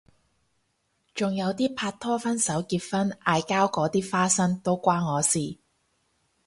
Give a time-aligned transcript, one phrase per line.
[1.13, 5.59] 仲有啲拍拖分手結婚嗌交嗰啲花生都關我事